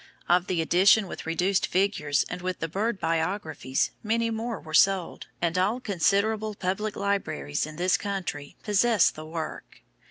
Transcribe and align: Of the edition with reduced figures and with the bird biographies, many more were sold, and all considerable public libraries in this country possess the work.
Of 0.27 0.47
the 0.47 0.63
edition 0.63 1.05
with 1.05 1.27
reduced 1.27 1.67
figures 1.67 2.25
and 2.27 2.41
with 2.41 2.57
the 2.57 2.67
bird 2.67 2.99
biographies, 2.99 3.91
many 4.01 4.31
more 4.31 4.59
were 4.59 4.73
sold, 4.73 5.27
and 5.43 5.55
all 5.59 5.79
considerable 5.79 6.55
public 6.55 6.95
libraries 6.95 7.67
in 7.67 7.75
this 7.75 7.97
country 7.99 8.55
possess 8.63 9.11
the 9.11 9.27
work. 9.27 9.83